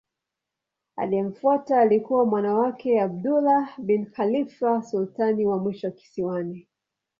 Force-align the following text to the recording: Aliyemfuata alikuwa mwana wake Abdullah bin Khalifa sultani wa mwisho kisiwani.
Aliyemfuata 0.95 1.81
alikuwa 1.81 2.25
mwana 2.25 2.53
wake 2.53 3.01
Abdullah 3.01 3.79
bin 3.81 4.05
Khalifa 4.05 4.81
sultani 4.83 5.45
wa 5.45 5.57
mwisho 5.59 5.91
kisiwani. 5.91 6.67